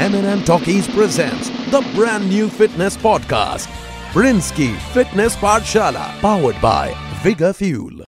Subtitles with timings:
[0.00, 3.66] M&M Talkies presents the brand new fitness podcast,
[4.14, 8.00] Brinsky Fitness Pathshala, powered by Vigor Fuel.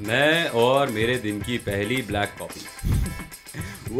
[0.00, 2.64] मैं और मेरे दिन की पहली black coffee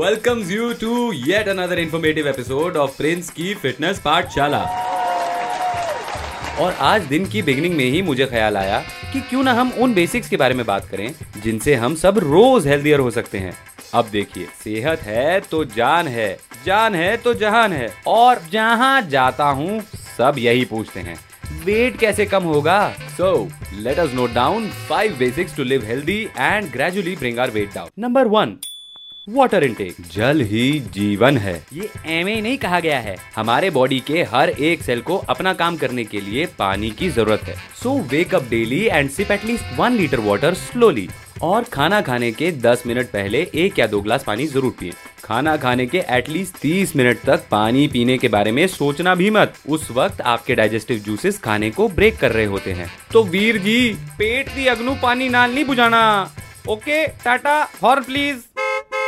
[0.01, 4.65] welcomes you to yet another informative episode of Prince की fitness पाठशाला
[6.61, 8.83] और आज दिन की बिगनिंग में ही मुझे ख्याल आया
[9.13, 11.13] कि क्यों ना हम उन बेसिक्स के बारे में बात करें,
[11.43, 13.53] जिनसे हम सब रोज हेल्दियर हो सकते हैं।
[13.95, 19.45] अब देखिए, सेहत है तो जान है जान है तो जहान है, और जहाँ जाता
[19.45, 19.81] हूँ,
[20.19, 21.17] सब यही पूछते हैं।
[21.65, 22.89] वेट कैसे कम होगा?
[23.11, 27.75] So let us note down five basics to live healthy and gradually bring our weight
[27.75, 28.57] down number one
[29.29, 34.23] water intake जल ही जीवन है। ये एवं नहीं कहा गया है। हमारे बॉडी के
[34.23, 38.35] हर एक सेल को अपना काम करने के लिए पानी की ज़रूरत है। So wake
[38.35, 41.09] up daily and sip at least one litre water slowly
[41.43, 44.93] और खाना खाने के 10 मिनट पहले एक या दो ग्लास पानी ज़रूर पिए।
[45.25, 49.55] खाना खाने के एटलीस्ट 30 मिनट तक पानी पीने के बारे में सोचना भी मत।
[49.69, 53.81] उस वक्त आपके डाइजेस्टिव जूसेस खाने को ब्रेक कर रहे होते हैं। तो वीर जी
[54.19, 56.31] पेट दी अग्नु पानी नाल नहीं बुझाना।
[56.69, 58.37] Okay Tata horn please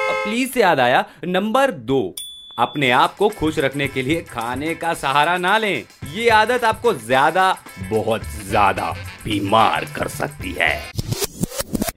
[0.06, 2.14] please से याद आया, नंबर दो।
[2.58, 6.92] अपने आप को खुश रखने के लिए खाने का सहारा ना लें। ये आदत आपको
[6.94, 7.56] ज़्यादा,
[7.91, 8.91] बहुत ज़्यादा
[9.25, 10.78] बीमार कर सकती है।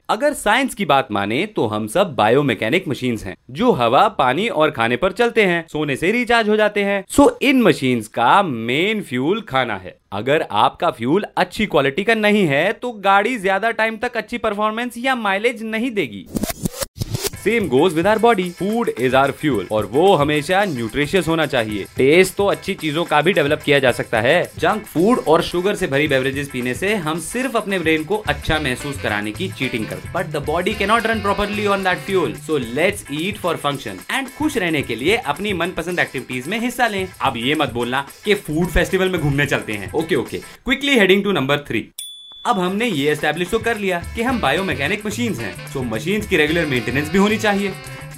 [0.10, 4.72] अगर साइंस की बात माने तो हम सब बायोमैकेनिक मशीन्स हैं, जो हवा, पानी और
[4.72, 9.02] खाने पर चलते हैं, सोने से रिचार्ज हो जाते हैं। सो इन मशीन्स का मेन
[9.02, 13.98] फ्यूल खाना है। अगर आपका फ्यूल अच्छी क्वालिटी का नहीं है तो गाड़ी ज़्यादा टाइम
[13.98, 16.26] तक अच्छी परफॉर्मेंस या माइलेज नहीं देगी।
[17.48, 21.84] Same goes with our body food is our fuel और वो हमेशा न्यूट्रिशियस होना चाहिए।
[21.98, 25.76] टेस्ट तो अच्छी चीज़ों का भी डेवलप किया जा सकता है। जंक फ़ूड और शुगर
[25.76, 29.86] से भरी बेवरेजेस पीने से हम सिर्फ़ अपने ब्रेन को अच्छा महसूस कराने की चीटिंग
[29.86, 33.58] करते but the body can not run properly on that fuel so let's eat for
[33.58, 37.74] function and खुश रहने के लिए अपनी मनपसंद एक्टिविटीज़ में हिस्सा लें। अब ये मत
[37.74, 41.90] बोलना कि फ़ूड फेस्टिवल में घूमने चलते हैं। Okay okay quickly heading to number three
[42.48, 46.38] अब हमने ये एस्टेब्लिश तो कर लिया कि हम बायोमैकेनिक मशीन हैं सो मशीन की
[46.38, 47.74] रेगुलर मेंटेनेंस भी होनी चाहिए।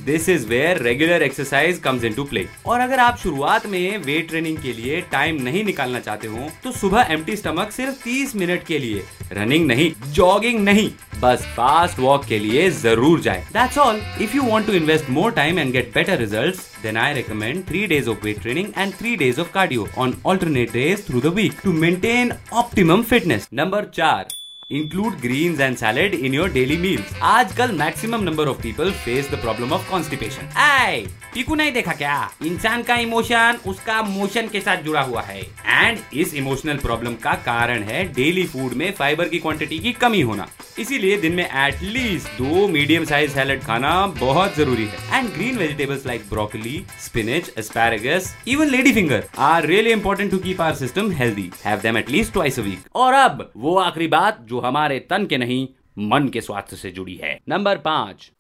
[0.06, 4.58] This is where regular exercise comes into play और अगर आप शुरुआत में वेट ट्रेनिंग
[4.58, 8.80] के लिए टाइम नहीं निकालना चाहते हो तो सुबह एम्प्टी स्टमक सिर्फ़ 30 मिनट के
[8.80, 9.04] लिए
[9.34, 10.90] रनिंग नहीं जॉगिंग नहीं।
[11.22, 15.32] बस फास्ट वॉक के लिए ज़रूर जाए। That's all if you want to invest more
[15.34, 19.16] time and get better result then I recommend three days of weight training and three
[19.16, 24.39] days of cardio on alternate days through the week to maintain optimum fitness number चार
[24.72, 29.30] include green and salad in your daily meal आज कल maximum number of people face
[29.32, 32.30] the problem of constipation आई पीकू नहीं देखा क्या?
[32.46, 37.34] इंसान का emotion उसका motion के साथ जुड़ा हुआ है। एंड इस इमोशनल प्रॉब्लम का
[37.46, 40.48] कारण है डेली फ़ूड में फाइबर की क्वांटिटी की कमी होना।
[40.80, 46.06] इसीलिए दिन में एटलीस्ट दो मीडियम साइज़ सैलेड खाना बहुत ज़रूरी है। And green vegetables
[46.08, 51.50] like broccoli spinach asparagus even lady finger are really important to keep our system healthy
[51.66, 55.38] have them at least twice a week और अब वो आखिरी बात जो हमारे तन के
[55.38, 58.32] नहीं, मन के स्वास्थ्य से जुड़ी है। नंबर पाँच।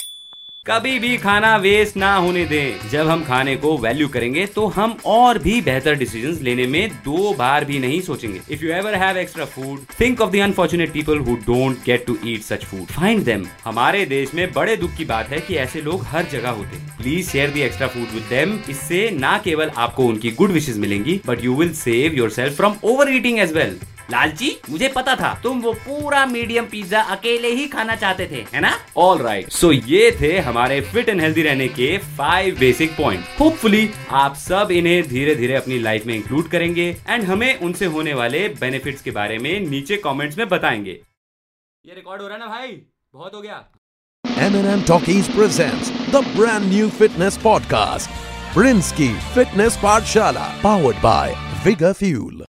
[0.65, 4.95] कभी भी खाना वेस्ट ना होने दें। जब हम खाने को वैल्यू करेंगे तो हम
[5.05, 9.17] और भी बेहतर डिसीजंस लेने में दो बार भी नहीं सोचेंगे। If you ever have
[9.17, 13.23] extra food think of the unfortunate people who don't get to eat such food find
[13.25, 16.77] them हमारे देश में बड़े दुख की बात है कि ऐसे लोग हर जगह होते
[16.97, 21.19] please share the extra food with them इससे ना केवल आपको उनकी गुड विशेष मिलेंगी
[21.27, 22.75] but you will save yourself from
[23.15, 23.79] overeating as well
[24.11, 28.59] लालची मुझे पता था तुम वो पूरा मीडियम पिज्जा अकेले ही खाना चाहते थे है
[28.59, 28.79] ना?
[28.97, 33.89] ऑल राइट सो ये थे हमारे फिट एंड हेल्दी रहने के फाइव बेसिक पॉइंट होपफुली
[34.11, 38.49] आप सब इन्हें धीरे धीरे अपनी लाइफ में इंक्लूड करेंगे एंड हमें उनसे होने वाले
[38.49, 41.01] बेनिफिट्स के बारे में नीचे कमेंट्स में बताएँगे.
[41.85, 42.81] ये रिकॉर्ड हो रहा है ना भाई?
[43.13, 43.65] बहुत हो गया.
[44.37, 48.09] M&M Talkies presents the brand new fitness podcast,
[48.53, 51.25] Brinsky Fitness Pathshala, powered by
[51.65, 52.45] Vigor Fuel.